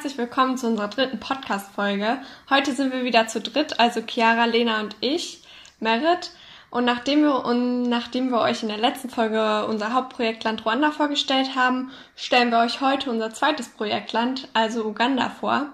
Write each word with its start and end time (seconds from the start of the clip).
herzlich 0.00 0.16
willkommen 0.16 0.56
zu 0.56 0.66
unserer 0.66 0.88
dritten 0.88 1.20
Podcast-Folge. 1.20 2.22
Heute 2.48 2.72
sind 2.72 2.90
wir 2.90 3.04
wieder 3.04 3.26
zu 3.26 3.38
dritt, 3.38 3.78
also 3.78 4.00
Chiara, 4.00 4.46
Lena 4.46 4.80
und 4.80 4.96
ich, 5.02 5.42
Merit. 5.78 6.30
Und 6.70 6.86
nachdem 6.86 7.20
wir, 7.20 7.44
und 7.44 7.82
nachdem 7.82 8.30
wir 8.30 8.40
euch 8.40 8.62
in 8.62 8.70
der 8.70 8.78
letzten 8.78 9.10
Folge 9.10 9.66
unser 9.66 9.92
Hauptprojekt 9.92 10.42
Land 10.42 10.64
Ruanda 10.64 10.90
vorgestellt 10.90 11.54
haben, 11.54 11.90
stellen 12.16 12.50
wir 12.50 12.60
euch 12.60 12.80
heute 12.80 13.10
unser 13.10 13.34
zweites 13.34 13.68
Projektland, 13.68 14.48
also 14.54 14.86
Uganda, 14.86 15.28
vor. 15.28 15.66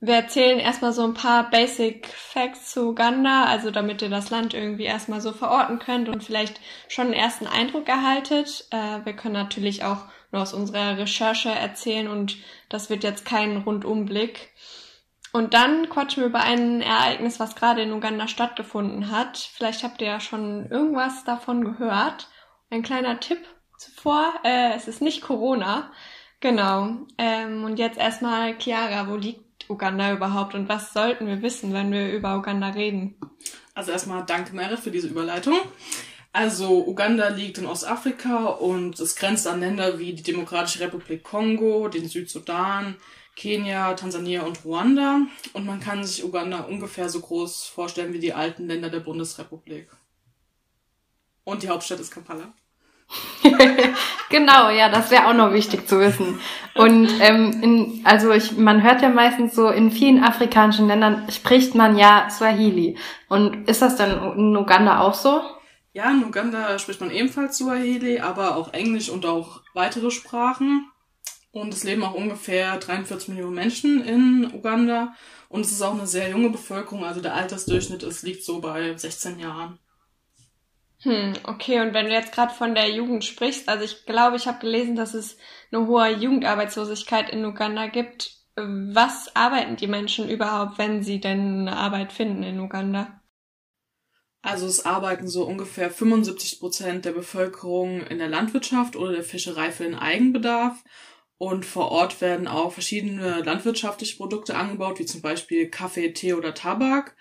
Wir 0.00 0.16
erzählen 0.16 0.58
erstmal 0.58 0.92
so 0.92 1.04
ein 1.04 1.14
paar 1.14 1.48
Basic 1.48 2.08
Facts 2.08 2.72
zu 2.72 2.88
Uganda, 2.88 3.44
also 3.44 3.70
damit 3.70 4.02
ihr 4.02 4.10
das 4.10 4.30
Land 4.30 4.52
irgendwie 4.52 4.82
erstmal 4.82 5.20
so 5.20 5.30
verorten 5.30 5.78
könnt 5.78 6.08
und 6.08 6.24
vielleicht 6.24 6.60
schon 6.88 7.04
einen 7.04 7.14
ersten 7.14 7.46
Eindruck 7.46 7.88
erhaltet. 7.88 8.66
Äh, 8.72 9.04
wir 9.04 9.12
können 9.12 9.34
natürlich 9.34 9.84
auch 9.84 10.06
nur 10.34 10.42
aus 10.42 10.52
unserer 10.52 10.98
Recherche 10.98 11.48
erzählen 11.48 12.08
und 12.08 12.36
das 12.68 12.90
wird 12.90 13.04
jetzt 13.04 13.24
kein 13.24 13.58
Rundumblick. 13.58 14.50
Und 15.32 15.54
dann 15.54 15.88
quatschen 15.88 16.22
wir 16.22 16.28
über 16.28 16.40
ein 16.40 16.80
Ereignis, 16.80 17.40
was 17.40 17.56
gerade 17.56 17.82
in 17.82 17.92
Uganda 17.92 18.28
stattgefunden 18.28 19.10
hat. 19.10 19.38
Vielleicht 19.38 19.82
habt 19.82 20.00
ihr 20.00 20.08
ja 20.08 20.20
schon 20.20 20.70
irgendwas 20.70 21.24
davon 21.24 21.64
gehört. 21.64 22.28
Ein 22.70 22.82
kleiner 22.82 23.18
Tipp 23.20 23.38
zuvor, 23.78 24.34
äh, 24.44 24.74
es 24.74 24.86
ist 24.86 25.02
nicht 25.02 25.22
Corona. 25.22 25.90
Genau. 26.40 27.06
Ähm, 27.18 27.64
und 27.64 27.78
jetzt 27.78 27.98
erstmal, 27.98 28.58
Chiara, 28.58 29.08
wo 29.08 29.16
liegt 29.16 29.68
Uganda 29.68 30.12
überhaupt 30.12 30.54
und 30.54 30.68
was 30.68 30.92
sollten 30.92 31.26
wir 31.26 31.42
wissen, 31.42 31.72
wenn 31.72 31.90
wir 31.90 32.12
über 32.12 32.36
Uganda 32.36 32.68
reden? 32.68 33.16
Also 33.74 33.92
erstmal 33.92 34.24
danke 34.24 34.54
Merit 34.54 34.80
für 34.80 34.90
diese 34.90 35.08
Überleitung. 35.08 35.54
Also 36.34 36.84
Uganda 36.84 37.28
liegt 37.28 37.58
in 37.58 37.66
Ostafrika 37.66 38.46
und 38.46 38.98
es 38.98 39.14
grenzt 39.14 39.46
an 39.46 39.60
Länder 39.60 40.00
wie 40.00 40.14
die 40.14 40.24
Demokratische 40.24 40.80
Republik 40.80 41.22
Kongo, 41.22 41.86
den 41.86 42.08
Südsudan, 42.08 42.96
Kenia, 43.36 43.94
Tansania 43.94 44.42
und 44.42 44.64
Ruanda. 44.64 45.20
Und 45.52 45.64
man 45.64 45.78
kann 45.78 46.02
sich 46.02 46.24
Uganda 46.24 46.62
ungefähr 46.62 47.08
so 47.08 47.20
groß 47.20 47.66
vorstellen 47.66 48.12
wie 48.12 48.18
die 48.18 48.32
alten 48.32 48.66
Länder 48.66 48.90
der 48.90 48.98
Bundesrepublik. 48.98 49.86
Und 51.44 51.62
die 51.62 51.68
Hauptstadt 51.68 52.00
ist 52.00 52.10
Kampala. 52.10 52.52
genau, 54.28 54.70
ja, 54.70 54.88
das 54.88 55.12
wäre 55.12 55.28
auch 55.28 55.34
noch 55.34 55.52
wichtig 55.52 55.86
zu 55.86 56.00
wissen. 56.00 56.40
Und 56.74 57.10
ähm, 57.20 57.62
in, 57.62 58.00
also 58.02 58.32
ich, 58.32 58.56
man 58.56 58.82
hört 58.82 59.02
ja 59.02 59.08
meistens 59.08 59.54
so, 59.54 59.68
in 59.68 59.92
vielen 59.92 60.24
afrikanischen 60.24 60.88
Ländern 60.88 61.30
spricht 61.30 61.76
man 61.76 61.96
ja 61.96 62.28
Swahili. 62.28 62.98
Und 63.28 63.68
ist 63.68 63.82
das 63.82 63.94
dann 63.94 64.36
in 64.36 64.56
Uganda 64.56 64.98
auch 64.98 65.14
so? 65.14 65.40
Ja, 65.94 66.10
in 66.10 66.24
Uganda 66.24 66.76
spricht 66.80 67.00
man 67.00 67.12
ebenfalls 67.12 67.56
Swahili, 67.56 68.18
aber 68.18 68.56
auch 68.56 68.72
Englisch 68.72 69.08
und 69.08 69.24
auch 69.24 69.62
weitere 69.74 70.10
Sprachen. 70.10 70.90
Und 71.52 71.72
es 71.72 71.84
leben 71.84 72.02
auch 72.02 72.14
ungefähr 72.14 72.76
43 72.78 73.28
Millionen 73.28 73.54
Menschen 73.54 74.04
in 74.04 74.52
Uganda. 74.52 75.14
Und 75.48 75.60
es 75.60 75.70
ist 75.70 75.82
auch 75.82 75.94
eine 75.94 76.08
sehr 76.08 76.30
junge 76.30 76.50
Bevölkerung, 76.50 77.04
also 77.04 77.20
der 77.20 77.34
Altersdurchschnitt 77.34 78.02
ist, 78.02 78.24
liegt 78.24 78.44
so 78.44 78.60
bei 78.60 78.96
16 78.96 79.38
Jahren. 79.38 79.78
Hm, 81.02 81.34
okay, 81.44 81.80
und 81.80 81.94
wenn 81.94 82.06
du 82.06 82.12
jetzt 82.12 82.32
gerade 82.32 82.52
von 82.52 82.74
der 82.74 82.90
Jugend 82.90 83.24
sprichst, 83.24 83.68
also 83.68 83.84
ich 83.84 84.04
glaube, 84.04 84.36
ich 84.36 84.48
habe 84.48 84.58
gelesen, 84.58 84.96
dass 84.96 85.14
es 85.14 85.36
eine 85.70 85.86
hohe 85.86 86.10
Jugendarbeitslosigkeit 86.10 87.30
in 87.30 87.44
Uganda 87.44 87.86
gibt. 87.86 88.32
Was 88.56 89.36
arbeiten 89.36 89.76
die 89.76 89.86
Menschen 89.86 90.28
überhaupt, 90.28 90.78
wenn 90.78 91.04
sie 91.04 91.20
denn 91.20 91.68
eine 91.68 91.76
Arbeit 91.76 92.12
finden 92.12 92.42
in 92.42 92.58
Uganda? 92.58 93.20
Also 94.44 94.66
es 94.66 94.84
arbeiten 94.84 95.26
so 95.26 95.44
ungefähr 95.44 95.90
75 95.90 96.60
Prozent 96.60 97.06
der 97.06 97.12
Bevölkerung 97.12 98.02
in 98.02 98.18
der 98.18 98.28
Landwirtschaft 98.28 98.94
oder 98.94 99.12
der 99.12 99.24
Fischerei 99.24 99.72
für 99.72 99.84
den 99.84 99.94
Eigenbedarf. 99.94 100.84
Und 101.38 101.64
vor 101.64 101.90
Ort 101.90 102.20
werden 102.20 102.46
auch 102.46 102.70
verschiedene 102.70 103.40
landwirtschaftliche 103.40 104.18
Produkte 104.18 104.54
angebaut, 104.54 104.98
wie 104.98 105.06
zum 105.06 105.22
Beispiel 105.22 105.70
Kaffee, 105.70 106.12
Tee 106.12 106.34
oder 106.34 106.52
Tabak. 106.52 107.16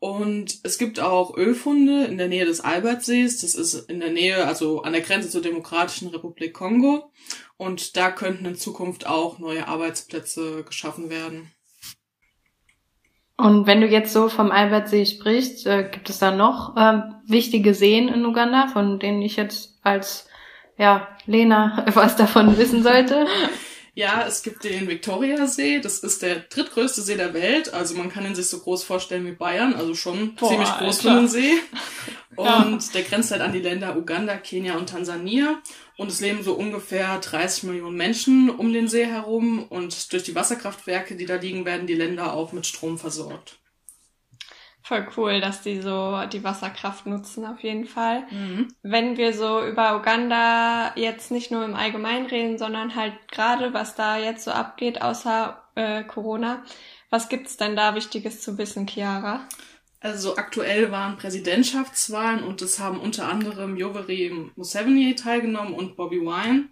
Und 0.00 0.58
es 0.64 0.76
gibt 0.76 0.98
auch 0.98 1.36
Ölfunde 1.36 2.04
in 2.06 2.18
der 2.18 2.28
Nähe 2.28 2.44
des 2.44 2.60
Albertsees. 2.60 3.42
Das 3.42 3.54
ist 3.54 3.88
in 3.88 4.00
der 4.00 4.10
Nähe, 4.10 4.44
also 4.44 4.82
an 4.82 4.92
der 4.92 5.02
Grenze 5.02 5.30
zur 5.30 5.42
Demokratischen 5.42 6.08
Republik 6.08 6.52
Kongo. 6.52 7.12
Und 7.56 7.96
da 7.96 8.10
könnten 8.10 8.44
in 8.44 8.56
Zukunft 8.56 9.06
auch 9.06 9.38
neue 9.38 9.68
Arbeitsplätze 9.68 10.64
geschaffen 10.64 11.10
werden. 11.10 11.52
Und 13.36 13.66
wenn 13.66 13.82
du 13.82 13.86
jetzt 13.86 14.12
so 14.12 14.28
vom 14.28 14.50
Albertsee 14.50 15.04
sprichst, 15.04 15.66
äh, 15.66 15.88
gibt 15.90 16.08
es 16.08 16.18
da 16.18 16.30
noch 16.30 16.76
äh, 16.76 17.02
wichtige 17.26 17.74
Seen 17.74 18.08
in 18.08 18.24
Uganda, 18.24 18.68
von 18.68 18.98
denen 18.98 19.20
ich 19.20 19.36
jetzt 19.36 19.78
als 19.82 20.26
ja, 20.78 21.08
Lena 21.26 21.84
was 21.94 22.16
davon 22.16 22.58
wissen 22.58 22.82
sollte? 22.82 23.26
Ja, 23.98 24.26
es 24.28 24.42
gibt 24.42 24.62
den 24.62 24.88
Victoria-See. 24.88 25.80
Das 25.80 26.00
ist 26.00 26.20
der 26.20 26.40
drittgrößte 26.40 27.00
See 27.00 27.16
der 27.16 27.32
Welt. 27.32 27.72
Also 27.72 27.94
man 27.94 28.10
kann 28.10 28.26
ihn 28.26 28.34
sich 28.34 28.46
so 28.46 28.58
groß 28.58 28.84
vorstellen 28.84 29.24
wie 29.24 29.32
Bayern. 29.32 29.74
Also 29.74 29.94
schon 29.94 30.34
Boah, 30.34 30.50
ziemlich 30.50 30.68
groß 30.68 31.00
für 31.00 31.10
einen 31.12 31.28
See. 31.28 31.52
Und 32.36 32.94
der 32.94 33.02
grenzt 33.02 33.30
halt 33.30 33.42
an 33.42 33.52
die 33.52 33.60
Länder 33.60 33.96
Uganda, 33.96 34.36
Kenia 34.36 34.76
und 34.76 34.88
Tansania. 34.88 35.60
Und 35.96 36.10
es 36.10 36.20
leben 36.20 36.42
so 36.42 36.54
ungefähr 36.54 37.18
30 37.18 37.64
Millionen 37.64 37.96
Menschen 37.96 38.50
um 38.50 38.72
den 38.72 38.88
See 38.88 39.06
herum. 39.06 39.64
Und 39.64 40.12
durch 40.12 40.24
die 40.24 40.34
Wasserkraftwerke, 40.34 41.16
die 41.16 41.26
da 41.26 41.36
liegen, 41.36 41.64
werden 41.64 41.86
die 41.86 41.94
Länder 41.94 42.32
auch 42.32 42.52
mit 42.52 42.66
Strom 42.66 42.98
versorgt. 42.98 43.58
Voll 44.86 45.08
cool, 45.16 45.40
dass 45.40 45.62
die 45.62 45.80
so 45.80 46.22
die 46.32 46.44
Wasserkraft 46.44 47.06
nutzen, 47.06 47.44
auf 47.44 47.60
jeden 47.64 47.86
Fall. 47.86 48.22
Mhm. 48.30 48.68
Wenn 48.82 49.16
wir 49.16 49.32
so 49.32 49.66
über 49.66 49.96
Uganda 49.96 50.92
jetzt 50.94 51.32
nicht 51.32 51.50
nur 51.50 51.64
im 51.64 51.74
Allgemeinen 51.74 52.26
reden, 52.26 52.56
sondern 52.56 52.94
halt 52.94 53.14
gerade, 53.32 53.74
was 53.74 53.96
da 53.96 54.16
jetzt 54.16 54.44
so 54.44 54.52
abgeht, 54.52 55.02
außer 55.02 55.60
äh, 55.74 56.04
Corona, 56.04 56.62
was 57.10 57.28
gibt's 57.28 57.56
denn 57.56 57.74
da 57.74 57.96
Wichtiges 57.96 58.42
zu 58.42 58.58
wissen, 58.58 58.86
Chiara? 58.86 59.48
Also 60.00 60.36
aktuell 60.36 60.90
waren 60.90 61.16
Präsidentschaftswahlen 61.16 62.44
und 62.44 62.62
es 62.62 62.78
haben 62.78 63.00
unter 63.00 63.28
anderem 63.28 63.76
Yoweri 63.76 64.50
Museveni 64.54 65.14
teilgenommen 65.14 65.74
und 65.74 65.96
Bobby 65.96 66.20
Wine. 66.20 66.68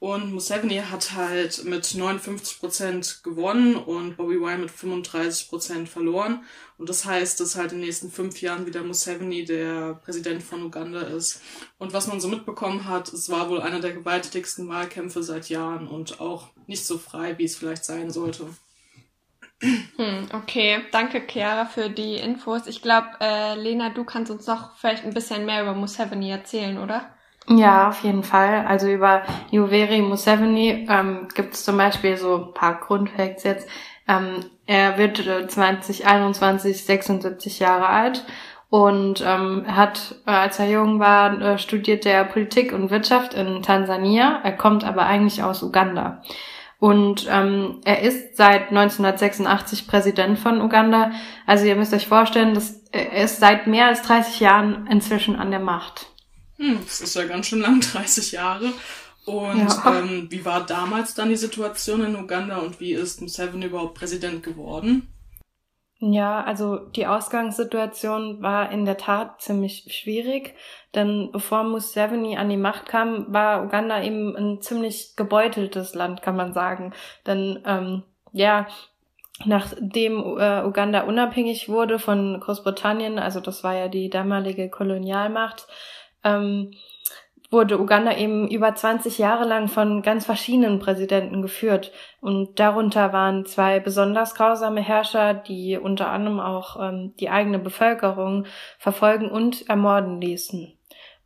Und 0.00 0.34
Museveni 0.34 0.82
hat 0.90 1.12
halt 1.12 1.64
mit 1.64 1.94
59 1.94 2.58
Prozent 2.58 3.20
gewonnen 3.22 3.74
und 3.74 4.18
Bobby 4.18 4.38
Wine 4.38 4.58
mit 4.58 4.70
35 4.70 5.48
Prozent 5.48 5.88
verloren. 5.88 6.44
Und 6.76 6.90
das 6.90 7.06
heißt, 7.06 7.40
dass 7.40 7.56
halt 7.56 7.72
in 7.72 7.78
den 7.78 7.86
nächsten 7.86 8.10
fünf 8.10 8.42
Jahren 8.42 8.66
wieder 8.66 8.82
Museveni 8.82 9.46
der 9.46 9.94
Präsident 9.94 10.42
von 10.42 10.62
Uganda 10.62 11.00
ist. 11.00 11.40
Und 11.78 11.94
was 11.94 12.06
man 12.06 12.20
so 12.20 12.28
mitbekommen 12.28 12.86
hat, 12.86 13.10
es 13.14 13.30
war 13.30 13.48
wohl 13.48 13.62
einer 13.62 13.80
der 13.80 13.92
gewalttätigsten 13.92 14.68
Wahlkämpfe 14.68 15.22
seit 15.22 15.48
Jahren 15.48 15.86
und 15.88 16.20
auch 16.20 16.50
nicht 16.66 16.84
so 16.84 16.98
frei, 16.98 17.38
wie 17.38 17.44
es 17.44 17.56
vielleicht 17.56 17.86
sein 17.86 18.10
sollte. 18.10 18.46
Hm, 19.96 20.28
okay, 20.32 20.80
danke 20.92 21.22
Chiara 21.26 21.64
für 21.64 21.88
die 21.88 22.16
Infos. 22.16 22.66
Ich 22.66 22.82
glaube, 22.82 23.08
äh, 23.20 23.54
Lena, 23.54 23.90
du 23.90 24.04
kannst 24.04 24.30
uns 24.30 24.46
noch 24.46 24.76
vielleicht 24.76 25.04
ein 25.04 25.14
bisschen 25.14 25.46
mehr 25.46 25.62
über 25.62 25.74
Museveni 25.74 26.30
erzählen, 26.30 26.78
oder? 26.78 27.06
Ja, 27.48 27.88
auf 27.88 28.02
jeden 28.02 28.22
Fall. 28.22 28.64
Also 28.66 28.88
über 28.88 29.22
Yoweri 29.50 30.02
Museveni 30.02 30.86
ähm, 30.88 31.28
gibt 31.34 31.54
es 31.54 31.64
zum 31.64 31.76
Beispiel 31.76 32.16
so 32.16 32.36
ein 32.36 32.54
paar 32.54 32.80
Grundfacts 32.80 33.44
jetzt. 33.44 33.68
Ähm, 34.08 34.44
er 34.66 34.98
wird 34.98 35.18
2021 35.18 36.84
76 36.84 37.58
Jahre 37.58 37.88
alt 37.88 38.24
und 38.70 39.22
ähm, 39.24 39.64
hat, 39.68 40.16
äh, 40.26 40.30
als 40.30 40.58
er 40.58 40.68
jung 40.68 41.00
war, 41.00 41.40
äh, 41.40 41.58
studiert 41.58 42.06
er 42.06 42.24
Politik 42.24 42.72
und 42.72 42.90
Wirtschaft 42.90 43.34
in 43.34 43.62
Tansania. 43.62 44.40
Er 44.42 44.56
kommt 44.56 44.84
aber 44.84 45.06
eigentlich 45.06 45.42
aus 45.42 45.62
Uganda. 45.62 46.22
Und 46.84 47.26
ähm, 47.30 47.80
er 47.86 48.02
ist 48.02 48.36
seit 48.36 48.68
1986 48.68 49.86
Präsident 49.86 50.38
von 50.38 50.60
Uganda. 50.60 51.12
Also 51.46 51.64
ihr 51.64 51.76
müsst 51.76 51.94
euch 51.94 52.06
vorstellen, 52.06 52.52
dass 52.52 52.74
er 52.92 53.24
ist 53.24 53.40
seit 53.40 53.66
mehr 53.66 53.86
als 53.86 54.02
30 54.02 54.40
Jahren 54.40 54.86
inzwischen 54.88 55.34
an 55.36 55.50
der 55.50 55.60
Macht. 55.60 56.08
Hm, 56.58 56.80
das 56.84 57.00
ist 57.00 57.16
ja 57.16 57.24
ganz 57.24 57.46
schön 57.46 57.60
lang, 57.60 57.80
30 57.92 58.32
Jahre. 58.32 58.70
Und 59.24 59.66
ja. 59.66 59.98
ähm, 59.98 60.26
wie 60.28 60.44
war 60.44 60.66
damals 60.66 61.14
dann 61.14 61.30
die 61.30 61.36
Situation 61.36 62.04
in 62.04 62.16
Uganda 62.16 62.58
und 62.58 62.78
wie 62.80 62.92
ist 62.92 63.22
Museveni 63.22 63.64
überhaupt 63.64 63.94
Präsident 63.94 64.42
geworden? 64.42 65.08
Ja, 66.06 66.42
also 66.44 66.76
die 66.76 67.06
Ausgangssituation 67.06 68.42
war 68.42 68.70
in 68.70 68.84
der 68.84 68.98
Tat 68.98 69.40
ziemlich 69.40 69.86
schwierig, 69.88 70.54
denn 70.94 71.30
bevor 71.32 71.64
Museveni 71.64 72.36
an 72.36 72.50
die 72.50 72.58
Macht 72.58 72.84
kam, 72.84 73.32
war 73.32 73.64
Uganda 73.64 74.02
eben 74.02 74.36
ein 74.36 74.60
ziemlich 74.60 75.16
gebeuteltes 75.16 75.94
Land, 75.94 76.20
kann 76.20 76.36
man 76.36 76.52
sagen. 76.52 76.92
Denn 77.26 77.62
ähm, 77.64 78.02
ja, 78.32 78.66
nachdem 79.46 80.18
äh, 80.38 80.62
Uganda 80.64 81.04
unabhängig 81.04 81.70
wurde 81.70 81.98
von 81.98 82.38
Großbritannien, 82.38 83.18
also 83.18 83.40
das 83.40 83.64
war 83.64 83.74
ja 83.74 83.88
die 83.88 84.10
damalige 84.10 84.68
Kolonialmacht, 84.68 85.66
ähm, 86.22 86.72
wurde 87.54 87.80
Uganda 87.80 88.14
eben 88.14 88.48
über 88.48 88.74
20 88.74 89.16
Jahre 89.16 89.44
lang 89.44 89.68
von 89.68 90.02
ganz 90.02 90.26
verschiedenen 90.26 90.78
Präsidenten 90.78 91.40
geführt. 91.40 91.92
Und 92.20 92.60
darunter 92.60 93.14
waren 93.14 93.46
zwei 93.46 93.80
besonders 93.80 94.34
grausame 94.34 94.82
Herrscher, 94.82 95.32
die 95.32 95.78
unter 95.78 96.08
anderem 96.08 96.40
auch 96.40 96.78
ähm, 96.78 97.14
die 97.18 97.30
eigene 97.30 97.58
Bevölkerung 97.58 98.44
verfolgen 98.78 99.30
und 99.30 99.70
ermorden 99.70 100.20
ließen. 100.20 100.76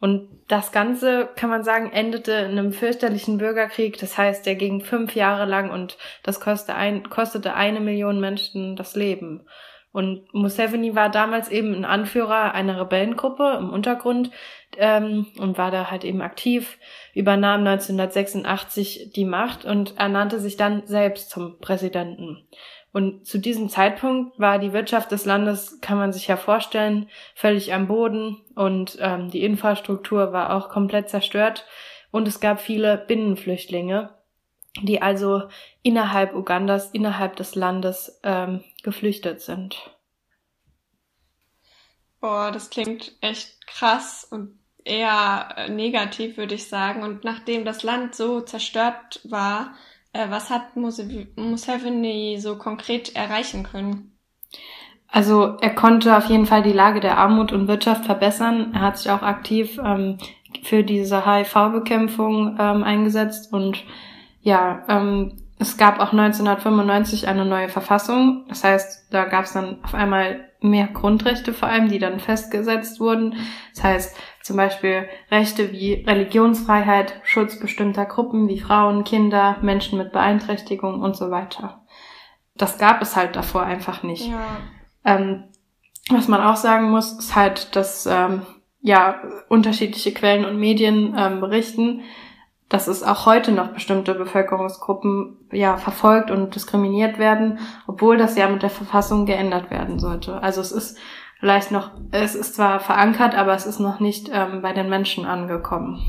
Und 0.00 0.28
das 0.46 0.70
Ganze, 0.70 1.28
kann 1.34 1.50
man 1.50 1.64
sagen, 1.64 1.90
endete 1.90 2.32
in 2.32 2.56
einem 2.56 2.72
fürchterlichen 2.72 3.38
Bürgerkrieg. 3.38 3.98
Das 3.98 4.16
heißt, 4.16 4.46
der 4.46 4.54
ging 4.54 4.80
fünf 4.80 5.16
Jahre 5.16 5.44
lang 5.44 5.70
und 5.70 5.98
das 6.22 6.38
kostete, 6.38 6.76
ein, 6.76 7.10
kostete 7.10 7.54
eine 7.54 7.80
Million 7.80 8.20
Menschen 8.20 8.76
das 8.76 8.94
Leben. 8.94 9.44
Und 9.90 10.32
Museveni 10.35 10.94
war 10.94 11.11
damals 11.11 11.49
eben 11.49 11.75
ein 11.75 11.85
Anführer 11.85 12.52
einer 12.52 12.81
Rebellengruppe 12.81 13.56
im 13.58 13.70
Untergrund 13.70 14.31
ähm, 14.76 15.26
und 15.38 15.56
war 15.56 15.70
da 15.70 15.90
halt 15.90 16.05
eben 16.05 16.20
aktiv, 16.20 16.79
übernahm 17.14 17.67
1986 17.67 19.12
die 19.14 19.25
Macht 19.25 19.64
und 19.64 19.99
ernannte 19.99 20.40
sich 20.40 20.56
dann 20.56 20.87
selbst 20.87 21.31
zum 21.31 21.58
Präsidenten. 21.58 22.46
Und 22.93 23.26
zu 23.26 23.38
diesem 23.38 23.69
Zeitpunkt 23.69 24.38
war 24.38 24.58
die 24.58 24.73
Wirtschaft 24.73 25.12
des 25.12 25.25
Landes, 25.25 25.81
kann 25.81 25.99
man 25.99 26.12
sich 26.12 26.26
ja 26.26 26.37
vorstellen, 26.37 27.08
völlig 27.35 27.73
am 27.73 27.87
Boden 27.87 28.38
und 28.55 28.99
ähm, 29.00 29.31
die 29.31 29.43
Infrastruktur 29.43 30.32
war 30.32 30.55
auch 30.55 30.69
komplett 30.69 31.08
zerstört 31.08 31.67
und 32.11 32.26
es 32.26 32.40
gab 32.40 32.61
viele 32.61 32.96
Binnenflüchtlinge, 32.96 34.11
die 34.82 35.03
also 35.03 35.43
innerhalb 35.82 36.35
Ugandas, 36.35 36.91
innerhalb 36.91 37.37
des 37.37 37.55
Landes 37.55 38.20
ähm, 38.23 38.62
geflüchtet 38.82 39.41
sind. 39.41 39.91
Boah, 42.20 42.50
das 42.50 42.70
klingt 42.70 43.17
echt 43.20 43.67
krass 43.67 44.26
und 44.29 44.59
eher 44.85 45.49
äh, 45.56 45.69
negativ, 45.69 46.37
würde 46.37 46.55
ich 46.55 46.69
sagen. 46.69 47.03
Und 47.03 47.25
nachdem 47.25 47.65
das 47.65 47.82
Land 47.82 48.15
so 48.15 48.41
zerstört 48.41 49.20
war, 49.25 49.75
äh, 50.12 50.26
was 50.31 50.50
hat 50.50 50.76
Museveni 50.76 52.38
so 52.41 52.56
konkret 52.56 53.14
erreichen 53.14 53.62
können? 53.62 54.19
Also 55.11 55.56
er 55.61 55.75
konnte 55.75 56.17
auf 56.17 56.26
jeden 56.26 56.47
Fall 56.47 56.62
die 56.62 56.73
Lage 56.73 57.00
der 57.00 57.19
Armut 57.19 57.53
und 57.53 57.67
Wirtschaft 57.67 58.05
verbessern. 58.05 58.73
Er 58.75 58.81
hat 58.81 58.99
sich 58.99 59.11
auch 59.11 59.23
aktiv 59.23 59.79
ähm, 59.82 60.19
für 60.62 60.85
diese 60.85 61.25
HIV-Bekämpfung 61.25 62.56
ähm, 62.59 62.82
eingesetzt 62.82 63.53
und 63.53 63.85
ja, 64.40 64.85
ähm, 64.88 65.37
es 65.58 65.76
gab 65.76 65.99
auch 65.99 66.12
1995 66.12 67.26
eine 67.26 67.44
neue 67.44 67.69
Verfassung. 67.69 68.44
Das 68.49 68.62
heißt, 68.62 69.12
da 69.12 69.25
gab 69.25 69.44
es 69.44 69.52
dann 69.52 69.82
auf 69.82 69.94
einmal 69.94 70.49
mehr 70.61 70.88
Grundrechte 70.88 71.52
vor 71.52 71.69
allem, 71.69 71.88
die 71.88 71.99
dann 71.99 72.20
festgesetzt 72.20 73.00
wurden. 73.00 73.35
Das 73.75 73.85
heißt 73.85 74.17
zum 74.43 74.56
Beispiel 74.56 75.08
Rechte 75.31 75.73
wie 75.73 76.05
Religionsfreiheit, 76.06 77.20
Schutz 77.25 77.58
bestimmter 77.58 78.06
Gruppen 78.06 78.49
wie 78.49 78.61
Frauen, 78.61 79.05
Kinder, 79.05 79.58
Menschen 79.62 79.99
mit 79.99 80.12
Beeinträchtigung 80.12 81.00
und 81.00 81.17
so 81.17 81.31
weiter. 81.31 81.85
Das 82.56 82.79
gab 82.79 83.02
es 83.02 83.14
halt 83.14 83.37
davor 83.37 83.62
einfach 83.62 84.02
nicht. 84.02 84.29
Ja. 84.29 84.40
Ähm, 85.05 85.44
was 86.11 86.29
man 86.29 86.40
auch 86.40 86.56
sagen 86.56 86.90
muss, 86.90 87.12
ist 87.12 87.37
halt, 87.37 87.76
dass 87.76 88.06
ähm, 88.06 88.43
ja 88.81 89.20
unterschiedliche 89.49 90.12
Quellen 90.12 90.44
und 90.44 90.58
Medien 90.58 91.14
ähm, 91.17 91.40
berichten, 91.40 92.02
dass 92.69 92.87
es 92.87 93.03
auch 93.03 93.25
heute 93.25 93.53
noch 93.53 93.69
bestimmte 93.69 94.15
Bevölkerungsgruppen 94.15 95.37
ja 95.53 95.76
verfolgt 95.76 96.31
und 96.31 96.55
diskriminiert 96.55 97.19
werden, 97.19 97.59
obwohl 97.87 98.19
das 98.19 98.37
ja 98.37 98.49
mit 98.49 98.62
der 98.62 98.70
Verfassung 98.70 99.25
geändert 99.25 99.70
werden 99.70 99.99
sollte. 99.99 100.43
Also 100.43 100.61
es 100.61 100.73
ist 100.73 100.99
vielleicht 101.41 101.70
noch, 101.70 101.93
es 102.11 102.35
ist 102.35 102.56
zwar 102.56 102.81
verankert, 102.81 103.35
aber 103.35 103.55
es 103.55 103.65
ist 103.65 103.79
noch 103.79 104.00
nicht 104.00 104.29
ähm, 104.32 104.61
bei 104.61 104.73
den 104.73 104.91
Menschen 104.91 105.25
angekommen. 105.25 106.03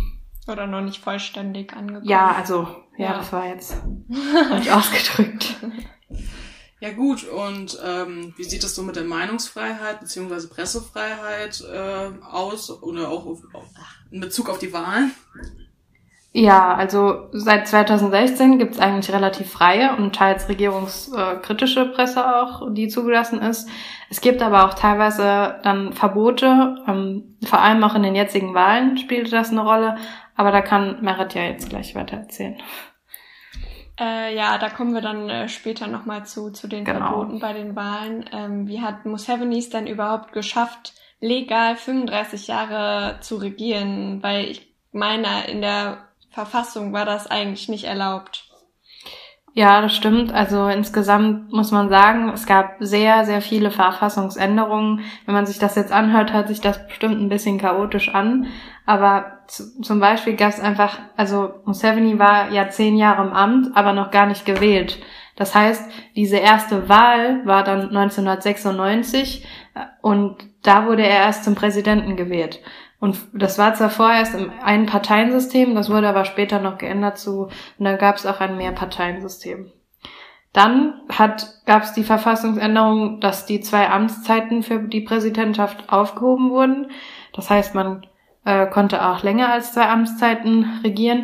Oder 0.48 0.68
noch 0.68 0.82
nicht 0.82 1.02
vollständig 1.02 1.74
angekommen. 1.74 2.08
Ja, 2.08 2.36
also, 2.38 2.68
ja, 2.98 3.12
ja. 3.12 3.14
das 3.18 3.32
war 3.32 3.46
jetzt 3.46 3.78
nicht 4.08 4.72
ausgedrückt. 4.72 5.56
Ja 6.82 6.92
gut, 6.94 7.28
und 7.28 7.78
ähm, 7.86 8.34
wie 8.38 8.44
sieht 8.46 8.64
es 8.64 8.74
so 8.74 8.84
mit 8.84 8.96
der 8.96 9.04
Meinungsfreiheit 9.04 10.00
bzw. 10.00 10.48
Pressefreiheit 10.48 11.62
äh, 11.62 12.10
aus 12.26 12.70
oder 12.82 13.10
auch 13.10 13.26
auf, 13.26 13.40
in 14.12 14.22
Bezug 14.22 14.50
auf 14.50 14.60
die 14.60 14.72
Wahlen? 14.72 15.12
Ja, 16.40 16.74
also 16.74 17.28
seit 17.34 17.68
2016 17.68 18.60
gibt 18.60 18.76
es 18.76 18.80
eigentlich 18.80 19.14
relativ 19.14 19.52
freie 19.52 19.98
und 19.98 20.16
teils 20.16 20.48
regierungskritische 20.48 21.88
Presse 21.88 22.26
auch, 22.34 22.62
die 22.72 22.88
zugelassen 22.88 23.42
ist. 23.42 23.70
Es 24.10 24.22
gibt 24.22 24.42
aber 24.42 24.64
auch 24.66 24.74
teilweise 24.74 25.60
dann 25.64 25.92
Verbote, 25.92 26.78
ähm, 26.88 27.36
vor 27.44 27.60
allem 27.60 27.84
auch 27.84 27.94
in 27.94 28.04
den 28.04 28.16
jetzigen 28.16 28.54
Wahlen 28.54 28.98
spielte 28.98 29.32
das 29.32 29.52
eine 29.52 29.64
Rolle, 29.64 29.98
aber 30.38 30.54
da 30.54 30.62
kann 30.62 31.02
Merit 31.02 31.34
ja 31.34 31.44
jetzt 31.44 31.70
gleich 31.70 31.94
weiter 31.94 32.16
erzählen. 32.16 32.56
Äh, 34.00 34.34
ja, 34.34 34.58
da 34.58 34.70
kommen 34.70 34.94
wir 34.94 35.02
dann 35.02 35.30
äh, 35.30 35.50
später 35.50 35.88
nochmal 35.88 36.26
zu, 36.26 36.52
zu 36.52 36.70
den 36.70 36.86
genau. 36.86 37.00
Verboten 37.00 37.40
bei 37.40 37.52
den 37.52 37.76
Wahlen. 37.76 38.24
Ähm, 38.32 38.66
wie 38.66 38.80
hat 38.80 39.06
Museveni 39.06 39.58
es 39.58 39.72
denn 39.72 39.88
überhaupt 39.88 40.32
geschafft, 40.32 40.94
legal 41.20 41.76
35 41.76 42.48
Jahre 42.48 43.18
zu 43.20 43.36
regieren? 43.36 44.24
Weil 44.24 44.46
ich 44.46 44.74
meine, 44.94 45.46
in 45.50 45.62
der 45.62 46.09
Verfassung 46.30 46.94
war 46.94 47.06
das 47.06 47.28
eigentlich 47.28 47.70
nicht 47.70 47.86
erlaubt. 47.86 48.50
Ja, 49.54 49.82
das 49.82 49.96
stimmt. 49.96 50.32
Also 50.32 50.68
insgesamt 50.68 51.52
muss 51.52 51.72
man 51.72 51.90
sagen, 51.90 52.30
es 52.30 52.46
gab 52.46 52.76
sehr, 52.80 53.26
sehr 53.26 53.42
viele 53.42 53.72
Verfassungsänderungen. 53.72 55.02
Wenn 55.26 55.34
man 55.34 55.46
sich 55.48 55.58
das 55.58 55.76
jetzt 55.76 55.92
anhört, 55.92 56.34
hört 56.34 56.48
sich 56.48 56.62
das 56.62 56.88
bestimmt 56.88 57.20
ein 57.20 57.30
bisschen 57.30 57.58
chaotisch 57.58 58.14
an. 58.14 58.48
Aber 58.86 59.40
zum 59.48 60.00
Beispiel 60.00 60.36
gab 60.36 60.50
es 60.50 60.60
einfach, 60.60 61.00
also 61.18 61.56
Museveni 61.66 62.20
war 62.20 62.52
ja 62.52 62.70
zehn 62.70 62.96
Jahre 62.96 63.26
im 63.26 63.34
Amt, 63.34 63.76
aber 63.76 63.94
noch 63.94 64.12
gar 64.12 64.28
nicht 64.28 64.46
gewählt. 64.46 65.00
Das 65.36 65.56
heißt, 65.56 65.90
diese 66.16 66.38
erste 66.38 66.90
Wahl 66.90 67.46
war 67.46 67.64
dann 67.64 67.96
1996 67.96 69.48
und 70.02 70.38
da 70.64 70.86
wurde 70.86 71.04
er 71.04 71.26
erst 71.26 71.46
zum 71.46 71.56
Präsidenten 71.56 72.18
gewählt. 72.18 72.60
Und 73.00 73.18
das 73.34 73.58
war 73.58 73.74
zwar 73.74 73.90
vorerst 73.90 74.36
im 74.36 74.52
Ein-Parteien-System, 74.62 75.74
das 75.74 75.90
wurde 75.90 76.10
aber 76.10 76.26
später 76.26 76.60
noch 76.60 76.78
geändert 76.78 77.18
zu, 77.18 77.44
und 77.44 77.86
dann 77.86 77.98
gab 77.98 78.18
es 78.18 78.26
auch 78.26 78.42
ein 78.42 78.58
Mehrparteiensystem. 78.58 79.72
Dann 80.52 81.02
gab 81.66 81.84
es 81.84 81.94
die 81.94 82.04
Verfassungsänderung, 82.04 83.20
dass 83.22 83.46
die 83.46 83.62
zwei 83.62 83.90
Amtszeiten 83.90 84.64
für 84.64 84.80
die 84.80 85.02
Präsidentschaft 85.02 85.90
aufgehoben 85.90 86.50
wurden. 86.50 86.92
Das 87.34 87.50
heißt, 87.50 87.76
man 87.76 88.06
äh, 88.46 88.66
konnte 88.66 89.06
auch 89.06 89.22
länger 89.22 89.52
als 89.52 89.74
zwei 89.74 89.88
Amtszeiten 89.88 90.82
regieren. 90.84 91.24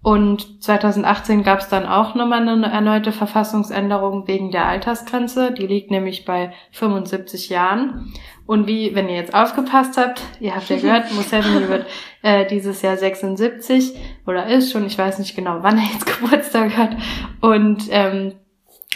Und 0.00 0.62
2018 0.62 1.42
gab 1.42 1.58
es 1.58 1.68
dann 1.68 1.84
auch 1.84 2.14
nochmal 2.14 2.48
eine 2.48 2.70
erneute 2.70 3.10
Verfassungsänderung 3.10 4.28
wegen 4.28 4.52
der 4.52 4.66
Altersgrenze. 4.66 5.52
Die 5.52 5.66
liegt 5.66 5.90
nämlich 5.90 6.24
bei 6.24 6.52
75 6.70 7.48
Jahren. 7.48 8.12
Und 8.46 8.66
wie, 8.68 8.94
wenn 8.94 9.08
ihr 9.08 9.16
jetzt 9.16 9.34
aufgepasst 9.34 9.98
habt, 9.98 10.22
ihr 10.40 10.54
habt 10.54 10.68
ja 10.70 10.76
gehört, 10.80 11.12
Museveni 11.12 11.68
wird 11.68 11.86
äh, 12.22 12.46
dieses 12.46 12.80
Jahr 12.80 12.96
76 12.96 13.94
oder 14.26 14.46
ist 14.46 14.72
schon, 14.72 14.86
ich 14.86 14.96
weiß 14.96 15.18
nicht 15.18 15.34
genau, 15.34 15.58
wann 15.62 15.78
er 15.78 15.84
jetzt 15.92 16.06
Geburtstag 16.20 16.76
hat. 16.76 16.96
Und 17.40 17.88
ähm, 17.90 18.34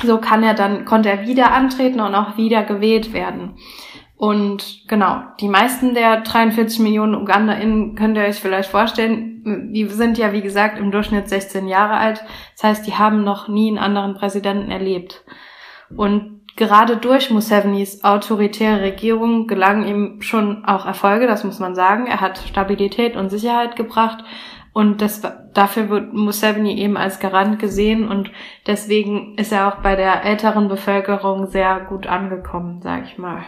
so 0.02 0.18
kann 0.18 0.42
er 0.42 0.54
dann, 0.54 0.84
konnte 0.84 1.10
er 1.10 1.26
wieder 1.26 1.52
antreten 1.52 2.00
und 2.00 2.14
auch 2.14 2.36
wieder 2.36 2.62
gewählt 2.62 3.12
werden. 3.12 3.56
Und 4.22 4.86
genau, 4.86 5.20
die 5.40 5.48
meisten 5.48 5.94
der 5.94 6.20
43 6.20 6.78
Millionen 6.78 7.16
UgandaInnen 7.16 7.96
könnt 7.96 8.16
ihr 8.16 8.22
euch 8.22 8.36
vielleicht 8.36 8.70
vorstellen, 8.70 9.72
die 9.74 9.84
sind 9.86 10.16
ja 10.16 10.32
wie 10.32 10.42
gesagt 10.42 10.78
im 10.78 10.92
Durchschnitt 10.92 11.28
16 11.28 11.66
Jahre 11.66 11.94
alt. 11.94 12.22
Das 12.52 12.62
heißt, 12.62 12.86
die 12.86 12.94
haben 12.94 13.24
noch 13.24 13.48
nie 13.48 13.66
einen 13.66 13.78
anderen 13.78 14.14
Präsidenten 14.14 14.70
erlebt. 14.70 15.24
Und 15.96 16.42
gerade 16.54 16.98
durch 16.98 17.32
Musevenis 17.32 18.04
autoritäre 18.04 18.82
Regierung 18.82 19.48
gelangen 19.48 19.88
ihm 19.88 20.22
schon 20.22 20.64
auch 20.66 20.86
Erfolge, 20.86 21.26
das 21.26 21.42
muss 21.42 21.58
man 21.58 21.74
sagen. 21.74 22.06
Er 22.06 22.20
hat 22.20 22.38
Stabilität 22.38 23.16
und 23.16 23.28
Sicherheit 23.28 23.74
gebracht 23.74 24.22
und 24.72 25.02
das, 25.02 25.20
dafür 25.52 25.88
wird 25.88 26.12
Museveni 26.12 26.78
eben 26.78 26.96
als 26.96 27.18
Garant 27.18 27.58
gesehen 27.58 28.06
und 28.06 28.30
deswegen 28.68 29.34
ist 29.36 29.50
er 29.50 29.66
auch 29.66 29.82
bei 29.82 29.96
der 29.96 30.24
älteren 30.24 30.68
Bevölkerung 30.68 31.48
sehr 31.48 31.80
gut 31.80 32.06
angekommen, 32.06 32.82
sag 32.82 33.06
ich 33.06 33.18
mal. 33.18 33.42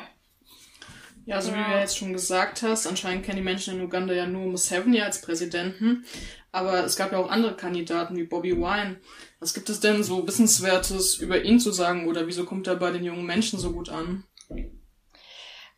Ja, 1.26 1.40
so 1.40 1.48
also 1.48 1.60
ja. 1.60 1.66
wie 1.66 1.72
du 1.72 1.78
jetzt 1.78 1.96
schon 1.96 2.12
gesagt 2.12 2.62
hast, 2.62 2.86
anscheinend 2.86 3.24
kennen 3.24 3.38
die 3.38 3.44
Menschen 3.44 3.76
in 3.76 3.84
Uganda 3.84 4.12
ja 4.12 4.26
nur 4.26 4.46
Museveni 4.46 5.00
als 5.00 5.22
Präsidenten. 5.22 6.04
Aber 6.52 6.84
es 6.84 6.96
gab 6.96 7.12
ja 7.12 7.18
auch 7.18 7.30
andere 7.30 7.56
Kandidaten 7.56 8.16
wie 8.16 8.24
Bobby 8.24 8.56
Wine. 8.56 8.96
Was 9.40 9.54
gibt 9.54 9.68
es 9.70 9.80
denn 9.80 10.02
so 10.02 10.26
Wissenswertes 10.26 11.16
über 11.16 11.42
ihn 11.42 11.58
zu 11.58 11.72
sagen 11.72 12.06
oder 12.06 12.26
wieso 12.26 12.44
kommt 12.44 12.66
er 12.66 12.76
bei 12.76 12.90
den 12.90 13.04
jungen 13.04 13.26
Menschen 13.26 13.58
so 13.58 13.72
gut 13.72 13.88
an? 13.88 14.24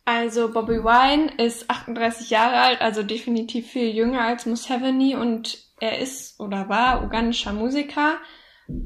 Also 0.05 0.51
Bobby 0.51 0.83
Wine 0.83 1.31
ist 1.37 1.69
38 1.69 2.29
Jahre 2.29 2.59
alt, 2.59 2.81
also 2.81 3.03
definitiv 3.03 3.67
viel 3.67 3.93
jünger 3.93 4.21
als 4.21 4.45
Museveni 4.45 5.15
und 5.15 5.57
er 5.79 5.99
ist 5.99 6.39
oder 6.39 6.69
war 6.69 7.03
ugandischer 7.03 7.53
Musiker 7.53 8.17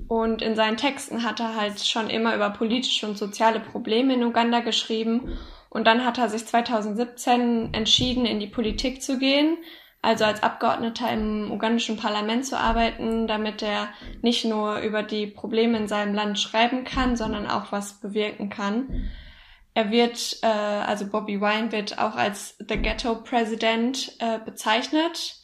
und 0.08 0.42
in 0.42 0.56
seinen 0.56 0.78
Texten 0.78 1.24
hat 1.24 1.40
er 1.40 1.56
halt 1.56 1.80
schon 1.80 2.10
immer 2.10 2.36
über 2.36 2.50
politische 2.50 3.08
und 3.08 3.18
soziale 3.18 3.60
Probleme 3.60 4.14
in 4.16 4.24
Uganda 4.24 4.62
geschrieben 4.62 5.38
und 5.72 5.88
dann 5.88 6.06
hat 6.06 6.18
er 6.18 6.28
sich 6.28 6.46
2017 6.46 7.74
entschieden, 7.74 8.26
in 8.26 8.42
die 8.42 8.48
Politik 8.48 9.02
zu 9.02 9.18
gehen, 9.18 9.58
also 10.02 10.26
als 10.26 10.44
Abgeordneter 10.44 11.10
im 11.10 11.50
ugandischen 11.50 11.96
Parlament 11.96 12.46
zu 12.46 12.60
arbeiten, 12.60 13.26
damit 13.26 13.62
er 13.62 13.88
nicht 14.22 14.44
nur 14.44 14.80
über 14.80 15.02
die 15.02 15.28
Probleme 15.28 15.78
in 15.78 15.88
seinem 15.88 16.14
Land 16.14 16.40
schreiben 16.40 16.84
kann, 16.84 17.16
sondern 17.16 17.48
auch 17.48 17.72
was 17.72 18.02
bewirken 18.02 18.50
kann. 18.50 19.10
Er 19.74 19.92
wird, 19.92 20.40
äh, 20.42 20.48
also 20.48 21.08
Bobby 21.08 21.40
Wine 21.40 21.72
wird 21.72 21.98
auch 21.98 22.16
als 22.16 22.58
The 22.60 22.76
Ghetto 22.76 23.16
President 23.24 24.12
äh, 24.20 24.40
bezeichnet. 24.44 25.38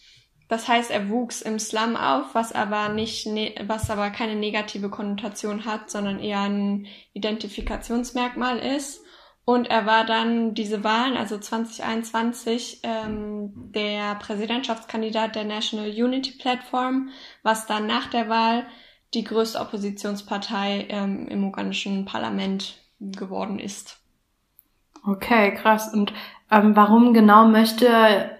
Das 0.50 0.68
heißt, 0.68 0.92
er 0.92 1.08
wuchs 1.08 1.42
im 1.42 1.58
Slum 1.58 1.96
auf, 1.96 2.36
was 2.36 2.52
aber 2.52 2.90
nicht, 2.90 3.28
ne 3.28 3.56
was 3.66 3.90
aber 3.90 4.10
keine 4.10 4.36
negative 4.36 4.90
Konnotation 4.90 5.64
hat, 5.64 5.90
sondern 5.90 6.20
eher 6.20 6.42
ein 6.42 6.88
Identifikationsmerkmal 7.14 8.60
ist. 8.60 9.07
Und 9.50 9.70
er 9.70 9.86
war 9.86 10.06
dann 10.06 10.56
diese 10.56 10.84
Wahlen, 10.84 11.16
also 11.16 11.38
2021, 11.38 12.82
ähm, 12.84 13.72
der 13.74 14.16
Präsidentschaftskandidat 14.16 15.36
der 15.36 15.46
National 15.46 15.88
Unity 15.88 16.34
Platform, 16.38 17.12
was 17.44 17.66
dann 17.66 17.88
nach 17.88 18.08
der 18.08 18.28
Wahl 18.28 18.66
die 19.14 19.24
größte 19.24 19.62
Oppositionspartei 19.62 20.88
ähm, 20.90 21.30
im 21.30 21.46
ugandischen 21.46 22.04
Parlament 22.04 22.76
geworden 23.00 23.58
ist. 23.58 24.02
Okay, 25.06 25.54
krass. 25.54 25.94
Und 25.94 26.12
ähm, 26.52 26.76
warum 26.76 27.14
genau 27.14 27.48
möchte 27.48 28.38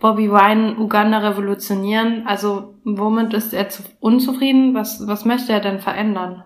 Bobby 0.00 0.30
Wine 0.30 0.76
Uganda 0.76 1.20
revolutionieren? 1.20 2.26
Also 2.26 2.74
womit 2.84 3.32
ist 3.32 3.54
er 3.54 3.70
zu 3.70 3.84
unzufrieden? 4.00 4.74
Was, 4.74 5.06
was 5.06 5.24
möchte 5.24 5.54
er 5.54 5.60
denn 5.60 5.80
verändern? 5.80 6.44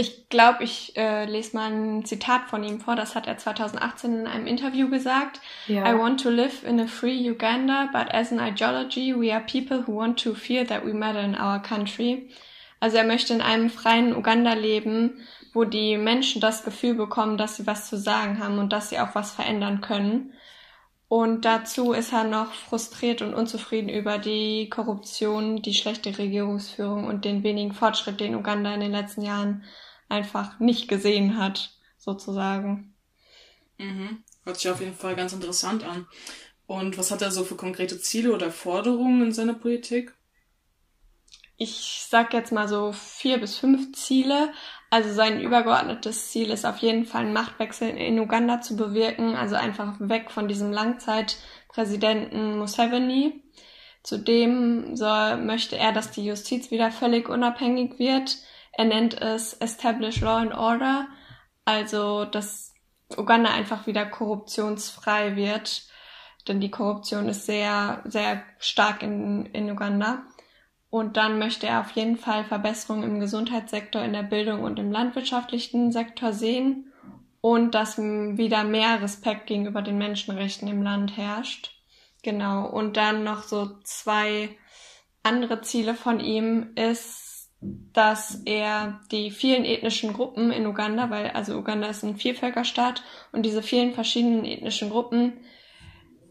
Ich 0.00 0.28
glaube, 0.28 0.62
ich 0.62 0.96
äh, 0.96 1.24
lese 1.24 1.56
mal 1.56 1.72
ein 1.72 2.04
Zitat 2.04 2.42
von 2.48 2.62
ihm 2.62 2.78
vor. 2.78 2.94
Das 2.94 3.16
hat 3.16 3.26
er 3.26 3.36
2018 3.36 4.20
in 4.20 4.26
einem 4.28 4.46
Interview 4.46 4.88
gesagt. 4.88 5.40
Ja. 5.66 5.92
I 5.92 5.98
want 5.98 6.22
to 6.22 6.30
live 6.30 6.62
in 6.62 6.78
a 6.78 6.86
free 6.86 7.28
Uganda, 7.28 7.88
but 7.92 8.14
as 8.14 8.30
an 8.30 8.38
ideology, 8.38 9.12
we 9.12 9.34
are 9.34 9.44
people 9.44 9.82
who 9.84 9.96
want 9.96 10.22
to 10.22 10.34
feel 10.34 10.64
that 10.64 10.86
we 10.86 10.94
matter 10.94 11.18
in 11.18 11.34
our 11.34 11.60
country. 11.60 12.28
Also 12.78 12.96
er 12.96 13.02
möchte 13.02 13.34
in 13.34 13.40
einem 13.40 13.70
freien 13.70 14.14
Uganda 14.14 14.52
leben, 14.52 15.26
wo 15.52 15.64
die 15.64 15.96
Menschen 15.96 16.40
das 16.40 16.62
Gefühl 16.62 16.94
bekommen, 16.94 17.36
dass 17.36 17.56
sie 17.56 17.66
was 17.66 17.88
zu 17.88 17.98
sagen 17.98 18.38
haben 18.38 18.60
und 18.60 18.72
dass 18.72 18.90
sie 18.90 19.00
auch 19.00 19.16
was 19.16 19.32
verändern 19.32 19.80
können. 19.80 20.32
Und 21.08 21.44
dazu 21.44 21.92
ist 21.92 22.12
er 22.12 22.22
noch 22.22 22.52
frustriert 22.52 23.20
und 23.20 23.34
unzufrieden 23.34 23.88
über 23.88 24.18
die 24.18 24.70
Korruption, 24.70 25.60
die 25.60 25.74
schlechte 25.74 26.16
Regierungsführung 26.16 27.08
und 27.08 27.24
den 27.24 27.42
wenigen 27.42 27.72
Fortschritt, 27.72 28.20
den 28.20 28.36
Uganda 28.36 28.72
in 28.72 28.80
den 28.80 28.92
letzten 28.92 29.22
Jahren 29.22 29.64
einfach 30.08 30.58
nicht 30.60 30.88
gesehen 30.88 31.36
hat, 31.38 31.76
sozusagen. 31.96 32.94
Mhm. 33.78 34.22
Hört 34.44 34.58
sich 34.58 34.70
auf 34.70 34.80
jeden 34.80 34.94
Fall 34.94 35.16
ganz 35.16 35.32
interessant 35.32 35.84
an. 35.84 36.06
Und 36.66 36.98
was 36.98 37.10
hat 37.10 37.22
er 37.22 37.30
so 37.30 37.44
für 37.44 37.56
konkrete 37.56 37.98
Ziele 37.98 38.32
oder 38.34 38.50
Forderungen 38.50 39.22
in 39.22 39.32
seiner 39.32 39.54
Politik? 39.54 40.14
Ich 41.56 42.06
sag 42.08 42.32
jetzt 42.34 42.52
mal 42.52 42.68
so 42.68 42.92
vier 42.92 43.38
bis 43.38 43.56
fünf 43.56 43.92
Ziele, 43.96 44.52
also 44.90 45.12
sein 45.12 45.40
übergeordnetes 45.40 46.30
Ziel 46.30 46.50
ist 46.50 46.64
auf 46.64 46.78
jeden 46.78 47.04
Fall 47.04 47.22
einen 47.22 47.32
Machtwechsel 47.32 47.88
in 47.90 48.20
Uganda 48.20 48.60
zu 48.60 48.76
bewirken, 48.76 49.34
also 49.34 49.56
einfach 49.56 49.96
weg 49.98 50.30
von 50.30 50.46
diesem 50.46 50.72
Langzeitpräsidenten 50.72 52.58
Museveni. 52.58 53.42
Zudem 54.02 54.96
soll, 54.96 55.38
möchte 55.38 55.76
er, 55.76 55.92
dass 55.92 56.10
die 56.10 56.24
Justiz 56.24 56.70
wieder 56.70 56.90
völlig 56.90 57.28
unabhängig 57.28 57.98
wird. 57.98 58.38
Er 58.78 58.84
nennt 58.84 59.20
es 59.20 59.54
Establish 59.54 60.20
Law 60.20 60.36
and 60.36 60.54
Order, 60.54 61.08
also 61.64 62.24
dass 62.24 62.72
Uganda 63.16 63.50
einfach 63.50 63.88
wieder 63.88 64.06
korruptionsfrei 64.06 65.34
wird, 65.34 65.82
denn 66.46 66.60
die 66.60 66.70
Korruption 66.70 67.28
ist 67.28 67.44
sehr, 67.44 68.04
sehr 68.04 68.44
stark 68.60 69.02
in, 69.02 69.46
in 69.46 69.68
Uganda. 69.68 70.22
Und 70.90 71.16
dann 71.16 71.40
möchte 71.40 71.66
er 71.66 71.80
auf 71.80 71.90
jeden 71.90 72.16
Fall 72.16 72.44
Verbesserungen 72.44 73.02
im 73.02 73.20
Gesundheitssektor, 73.20 74.00
in 74.02 74.12
der 74.12 74.22
Bildung 74.22 74.62
und 74.62 74.78
im 74.78 74.92
landwirtschaftlichen 74.92 75.90
Sektor 75.90 76.32
sehen 76.32 76.92
und 77.40 77.74
dass 77.74 77.98
wieder 77.98 78.62
mehr 78.62 79.02
Respekt 79.02 79.48
gegenüber 79.48 79.82
den 79.82 79.98
Menschenrechten 79.98 80.68
im 80.68 80.84
Land 80.84 81.16
herrscht. 81.16 81.72
Genau. 82.22 82.68
Und 82.68 82.96
dann 82.96 83.24
noch 83.24 83.42
so 83.42 83.80
zwei 83.82 84.56
andere 85.24 85.62
Ziele 85.62 85.96
von 85.96 86.20
ihm 86.20 86.74
ist, 86.76 87.27
dass 87.60 88.42
er 88.44 89.00
die 89.10 89.30
vielen 89.30 89.64
ethnischen 89.64 90.12
Gruppen 90.12 90.52
in 90.52 90.66
Uganda, 90.66 91.10
weil 91.10 91.30
also 91.30 91.56
Uganda 91.56 91.88
ist 91.88 92.04
ein 92.04 92.16
Vielvölkerstaat 92.16 93.02
und 93.32 93.44
diese 93.44 93.62
vielen 93.62 93.92
verschiedenen 93.94 94.44
ethnischen 94.44 94.90
Gruppen 94.90 95.32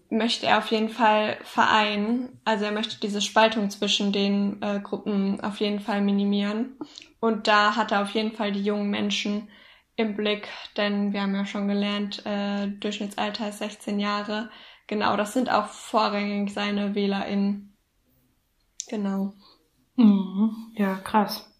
möchte 0.09 0.47
er 0.47 0.59
auf 0.59 0.71
jeden 0.71 0.89
Fall 0.89 1.37
vereinen. 1.43 2.39
Also 2.45 2.65
er 2.65 2.71
möchte 2.71 2.99
diese 2.99 3.21
Spaltung 3.21 3.69
zwischen 3.69 4.13
den 4.13 4.61
äh, 4.61 4.79
Gruppen 4.79 5.41
auf 5.41 5.59
jeden 5.59 5.81
Fall 5.81 6.01
minimieren. 6.01 6.77
Und 7.19 7.47
da 7.47 7.75
hat 7.75 7.91
er 7.91 8.03
auf 8.03 8.11
jeden 8.11 8.31
Fall 8.31 8.53
die 8.53 8.63
jungen 8.63 8.89
Menschen 8.89 9.49
im 9.97 10.15
Blick, 10.15 10.47
denn 10.77 11.11
wir 11.11 11.23
haben 11.23 11.35
ja 11.35 11.45
schon 11.45 11.67
gelernt, 11.67 12.23
äh, 12.25 12.67
Durchschnittsalter 12.67 13.49
ist 13.49 13.57
16 13.57 13.99
Jahre. 13.99 14.49
Genau, 14.85 15.17
das 15.17 15.33
sind 15.33 15.51
auch 15.51 15.67
vorrangig 15.67 16.53
seine 16.53 16.93
WählerInnen. 16.95 17.75
Genau. 18.87 19.33
Mhm, 19.97 20.71
ja, 20.75 20.95
krass. 21.03 21.51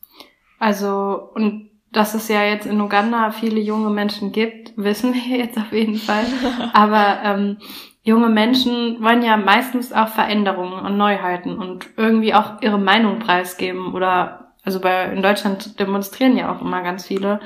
Also, 0.59 1.29
und 1.33 1.69
dass 1.91 2.13
es 2.13 2.27
ja 2.27 2.43
jetzt 2.43 2.65
in 2.65 2.79
Uganda 2.81 3.31
viele 3.31 3.59
junge 3.59 3.89
Menschen 3.89 4.31
gibt, 4.31 4.73
wissen 4.77 5.13
wir 5.13 5.37
jetzt 5.37 5.57
auf 5.57 5.71
jeden 5.71 5.95
Fall. 5.97 6.25
Aber 6.73 7.19
ähm, 7.23 7.57
junge 8.03 8.29
Menschen 8.29 9.03
wollen 9.03 9.23
ja 9.23 9.37
meistens 9.37 9.91
auch 9.91 10.07
Veränderungen 10.07 10.85
und 10.85 10.97
Neuheiten 10.97 11.57
und 11.57 11.87
irgendwie 11.97 12.33
auch 12.33 12.61
ihre 12.61 12.79
Meinung 12.79 13.19
preisgeben 13.19 13.93
oder 13.93 14.53
also 14.63 14.81
bei 14.81 15.05
in 15.11 15.21
Deutschland 15.21 15.79
demonstrieren 15.79 16.35
ja 16.35 16.53
auch 16.53 16.61
immer 16.61 16.81
ganz 16.83 17.07
viele. 17.07 17.39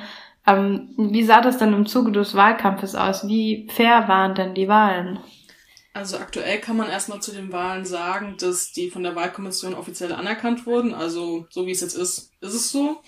Ähm, 0.47 0.89
wie 0.97 1.23
sah 1.23 1.41
das 1.41 1.59
denn 1.59 1.73
im 1.73 1.85
Zuge 1.85 2.11
des 2.11 2.35
Wahlkampfes 2.35 2.95
aus? 2.95 3.27
Wie 3.27 3.67
fair 3.69 4.07
waren 4.07 4.33
denn 4.33 4.55
die 4.55 4.67
Wahlen? 4.67 5.19
Also 5.93 6.17
aktuell 6.17 6.59
kann 6.59 6.77
man 6.77 6.89
erstmal 6.89 7.21
zu 7.21 7.33
den 7.33 7.51
Wahlen 7.51 7.85
sagen, 7.85 8.37
dass 8.39 8.71
die 8.71 8.89
von 8.89 9.03
der 9.03 9.15
Wahlkommission 9.15 9.73
offiziell 9.73 10.13
anerkannt 10.13 10.65
wurden. 10.65 10.93
Also 10.93 11.47
so 11.49 11.67
wie 11.67 11.71
es 11.71 11.81
jetzt 11.81 11.95
ist, 11.95 12.31
ist 12.39 12.53
es 12.53 12.71
so. 12.71 13.01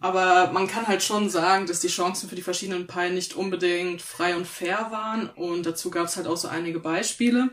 Aber 0.00 0.50
man 0.52 0.66
kann 0.66 0.88
halt 0.88 1.02
schon 1.02 1.28
sagen, 1.28 1.66
dass 1.66 1.80
die 1.80 1.88
Chancen 1.88 2.28
für 2.28 2.34
die 2.34 2.42
verschiedenen 2.42 2.86
Parteien 2.86 3.14
nicht 3.14 3.34
unbedingt 3.34 4.00
frei 4.00 4.34
und 4.34 4.46
fair 4.46 4.88
waren. 4.90 5.28
Und 5.28 5.66
dazu 5.66 5.90
gab 5.90 6.06
es 6.06 6.16
halt 6.16 6.26
auch 6.26 6.36
so 6.36 6.48
einige 6.48 6.80
Beispiele. 6.80 7.50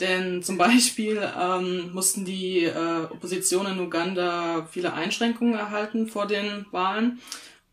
Denn 0.00 0.42
zum 0.42 0.58
Beispiel 0.58 1.22
ähm, 1.38 1.92
mussten 1.92 2.24
die 2.24 2.64
äh, 2.64 3.04
Opposition 3.10 3.66
in 3.66 3.78
Uganda 3.78 4.66
viele 4.70 4.92
Einschränkungen 4.92 5.54
erhalten 5.54 6.08
vor 6.08 6.26
den 6.26 6.66
Wahlen. 6.72 7.20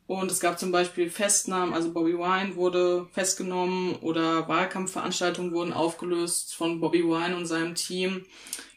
Und 0.08 0.32
es 0.32 0.40
gab 0.40 0.58
zum 0.58 0.72
Beispiel 0.72 1.10
Festnahmen, 1.10 1.74
also 1.74 1.92
Bobby 1.92 2.18
Wine 2.18 2.56
wurde 2.56 3.08
festgenommen 3.12 3.96
oder 3.98 4.48
Wahlkampfveranstaltungen 4.48 5.52
wurden 5.52 5.74
aufgelöst 5.74 6.56
von 6.56 6.80
Bobby 6.80 7.04
Wine 7.04 7.36
und 7.36 7.46
seinem 7.46 7.76
Team. 7.76 8.24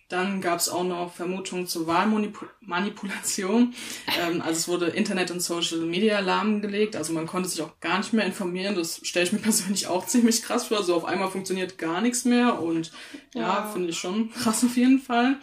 Dann 0.08 0.40
gab 0.40 0.58
es 0.58 0.68
auch 0.68 0.82
noch 0.82 1.12
Vermutungen 1.14 1.68
zur 1.68 1.86
Wahlmanipulation. 1.86 3.74
ähm, 4.20 4.42
also 4.42 4.58
es 4.58 4.66
wurde 4.66 4.88
Internet 4.88 5.30
und 5.30 5.40
Social 5.40 5.78
Media 5.82 6.18
lahmgelegt. 6.18 6.96
Also 6.96 7.12
man 7.12 7.28
konnte 7.28 7.48
sich 7.48 7.62
auch 7.62 7.78
gar 7.78 7.98
nicht 7.98 8.12
mehr 8.12 8.26
informieren. 8.26 8.74
Das 8.74 9.00
stelle 9.04 9.26
ich 9.26 9.32
mir 9.32 9.38
persönlich 9.42 9.86
auch 9.86 10.06
ziemlich 10.06 10.42
krass 10.42 10.66
vor. 10.66 10.82
So 10.82 10.96
auf 10.96 11.04
einmal 11.04 11.30
funktioniert 11.30 11.78
gar 11.78 12.00
nichts 12.00 12.24
mehr. 12.24 12.60
Und 12.60 12.90
ja, 13.34 13.42
ja 13.42 13.70
finde 13.72 13.90
ich 13.90 13.98
schon 13.98 14.32
krass 14.32 14.64
auf 14.64 14.76
jeden 14.76 14.98
Fall. 14.98 15.36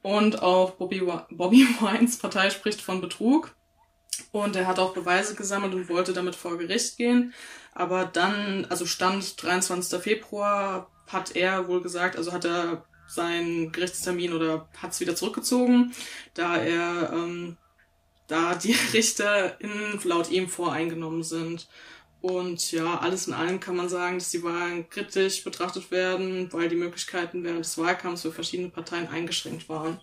Und 0.00 0.42
auch 0.42 0.70
Bobby, 0.70 1.02
Bobby 1.30 1.66
Wines 1.80 2.16
Partei 2.16 2.48
spricht 2.48 2.80
von 2.80 3.02
Betrug. 3.02 3.54
Und 4.32 4.56
er 4.56 4.66
hat 4.66 4.78
auch 4.78 4.94
Beweise 4.94 5.34
gesammelt 5.34 5.74
und 5.74 5.88
wollte 5.88 6.12
damit 6.12 6.34
vor 6.34 6.58
Gericht 6.58 6.96
gehen. 6.96 7.34
Aber 7.72 8.04
dann, 8.04 8.66
also 8.68 8.86
Stand 8.86 9.42
23. 9.42 10.00
Februar, 10.00 10.90
hat 11.06 11.36
er 11.36 11.68
wohl 11.68 11.82
gesagt, 11.82 12.16
also 12.16 12.32
hat 12.32 12.44
er 12.44 12.84
seinen 13.06 13.72
Gerichtstermin 13.72 14.32
oder 14.32 14.68
hat 14.76 14.92
es 14.92 15.00
wieder 15.00 15.14
zurückgezogen, 15.14 15.92
da 16.32 16.56
er 16.56 17.12
ähm, 17.12 17.56
da 18.26 18.54
die 18.54 18.72
Richter 18.92 19.60
in, 19.60 20.00
laut 20.04 20.30
ihm 20.30 20.48
voreingenommen 20.48 21.22
sind. 21.22 21.68
Und 22.20 22.72
ja, 22.72 23.00
alles 23.00 23.26
in 23.26 23.34
allem 23.34 23.60
kann 23.60 23.76
man 23.76 23.90
sagen, 23.90 24.18
dass 24.18 24.30
die 24.30 24.42
Wahlen 24.42 24.88
kritisch 24.88 25.44
betrachtet 25.44 25.90
werden, 25.90 26.50
weil 26.54 26.70
die 26.70 26.76
Möglichkeiten 26.76 27.44
während 27.44 27.66
des 27.66 27.76
Wahlkampfs 27.76 28.22
für 28.22 28.32
verschiedene 28.32 28.70
Parteien 28.70 29.08
eingeschränkt 29.08 29.68
waren. 29.68 30.00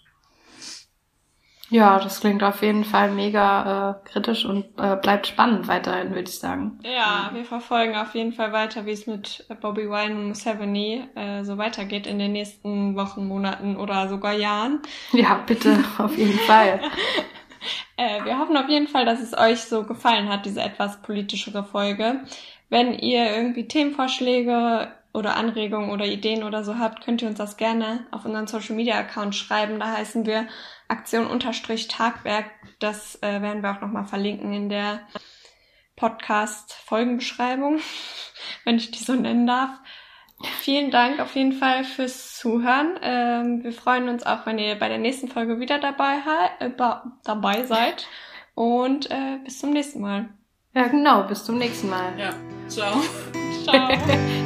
Ja, 1.71 1.99
das 1.99 2.19
klingt 2.19 2.43
auf 2.43 2.61
jeden 2.61 2.83
Fall 2.83 3.11
mega 3.11 3.91
äh, 3.91 4.09
kritisch 4.09 4.43
und 4.43 4.65
äh, 4.77 4.97
bleibt 4.97 5.25
spannend 5.27 5.69
weiterhin, 5.69 6.09
würde 6.09 6.29
ich 6.29 6.37
sagen. 6.37 6.79
Ja, 6.83 7.29
wir 7.33 7.45
verfolgen 7.45 7.95
auf 7.95 8.13
jeden 8.13 8.33
Fall 8.33 8.51
weiter, 8.51 8.85
wie 8.85 8.91
es 8.91 9.07
mit 9.07 9.45
Bobby 9.61 9.89
Wine 9.89 10.15
und 10.15 10.27
Museveni 10.27 11.05
äh, 11.15 11.45
so 11.45 11.57
weitergeht 11.57 12.07
in 12.07 12.19
den 12.19 12.33
nächsten 12.33 12.97
Wochen, 12.97 13.25
Monaten 13.25 13.77
oder 13.77 14.09
sogar 14.09 14.33
Jahren. 14.33 14.81
Ja, 15.13 15.41
bitte, 15.47 15.81
auf 15.97 16.17
jeden 16.17 16.39
Fall. 16.39 16.81
äh, 17.95 18.25
wir 18.25 18.37
hoffen 18.37 18.57
auf 18.57 18.67
jeden 18.67 18.89
Fall, 18.89 19.05
dass 19.05 19.21
es 19.21 19.37
euch 19.37 19.61
so 19.61 19.83
gefallen 19.85 20.27
hat, 20.27 20.45
diese 20.45 20.59
etwas 20.59 21.01
politischere 21.01 21.63
Folge. 21.63 22.25
Wenn 22.67 22.93
ihr 22.99 23.33
irgendwie 23.33 23.69
Themenvorschläge 23.69 24.91
oder 25.13 25.35
Anregungen 25.35 25.89
oder 25.89 26.05
Ideen 26.05 26.43
oder 26.43 26.63
so 26.63 26.77
habt, 26.77 27.03
könnt 27.03 27.21
ihr 27.21 27.27
uns 27.27 27.37
das 27.37 27.57
gerne 27.57 28.05
auf 28.11 28.25
unseren 28.25 28.47
Social 28.47 28.75
Media 28.75 28.97
Account 28.97 29.35
schreiben. 29.35 29.79
Da 29.79 29.87
heißen 29.97 30.25
wir 30.25 30.47
Aktion 30.91 31.27
unterstrich 31.27 31.87
Tagwerk. 31.87 32.45
Das 32.79 33.15
äh, 33.21 33.41
werden 33.41 33.63
wir 33.63 33.71
auch 33.71 33.81
nochmal 33.81 34.05
verlinken 34.05 34.53
in 34.53 34.69
der 34.69 35.01
Podcast-Folgenbeschreibung, 35.95 37.79
wenn 38.65 38.77
ich 38.77 38.91
die 38.91 39.03
so 39.03 39.13
nennen 39.13 39.47
darf. 39.47 39.71
Vielen 40.59 40.89
Dank 40.89 41.19
auf 41.19 41.35
jeden 41.35 41.53
Fall 41.53 41.83
fürs 41.83 42.35
Zuhören. 42.37 42.99
Ähm, 43.01 43.63
wir 43.63 43.73
freuen 43.73 44.09
uns 44.09 44.25
auch, 44.25 44.45
wenn 44.45 44.57
ihr 44.57 44.77
bei 44.77 44.89
der 44.89 44.97
nächsten 44.97 45.27
Folge 45.27 45.59
wieder 45.59 45.79
dabei, 45.79 46.17
äh, 46.59 46.69
dabei 47.23 47.63
seid. 47.65 48.07
Und 48.55 49.09
äh, 49.11 49.37
bis 49.43 49.59
zum 49.59 49.71
nächsten 49.71 50.01
Mal. 50.01 50.29
Ja, 50.73 50.87
genau. 50.87 51.23
Bis 51.23 51.45
zum 51.45 51.57
nächsten 51.57 51.89
Mal. 51.89 52.17
Ja. 52.17 52.33
Ciao. 52.67 53.01
Ciao. 53.63 53.87
Ciao. 53.87 54.40